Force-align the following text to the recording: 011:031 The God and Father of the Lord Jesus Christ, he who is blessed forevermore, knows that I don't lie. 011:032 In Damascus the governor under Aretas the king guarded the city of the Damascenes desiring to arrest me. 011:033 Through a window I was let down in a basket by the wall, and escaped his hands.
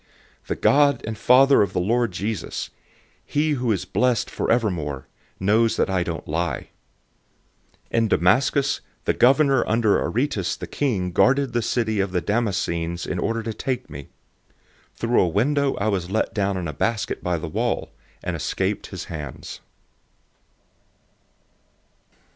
011:031 0.45 0.47
The 0.47 0.55
God 0.55 1.01
and 1.05 1.15
Father 1.15 1.61
of 1.61 1.73
the 1.73 1.79
Lord 1.79 2.11
Jesus 2.11 2.69
Christ, 2.69 2.77
he 3.23 3.51
who 3.51 3.71
is 3.71 3.85
blessed 3.85 4.31
forevermore, 4.31 5.05
knows 5.39 5.77
that 5.77 5.91
I 5.91 6.01
don't 6.01 6.27
lie. 6.27 6.69
011:032 7.91 7.91
In 7.99 8.07
Damascus 8.07 8.81
the 9.05 9.13
governor 9.13 9.63
under 9.67 10.01
Aretas 10.03 10.55
the 10.55 10.65
king 10.65 11.11
guarded 11.11 11.53
the 11.53 11.61
city 11.61 11.99
of 11.99 12.13
the 12.13 12.19
Damascenes 12.23 13.03
desiring 13.03 13.19
to 13.19 13.25
arrest 13.47 13.89
me. 13.91 14.09
011:033 14.93 14.95
Through 14.95 15.21
a 15.21 15.27
window 15.27 15.75
I 15.75 15.87
was 15.89 16.09
let 16.09 16.33
down 16.33 16.57
in 16.57 16.67
a 16.67 16.73
basket 16.73 17.23
by 17.23 17.37
the 17.37 17.47
wall, 17.47 17.91
and 18.23 18.35
escaped 18.35 18.87
his 18.87 19.03
hands. 19.05 19.59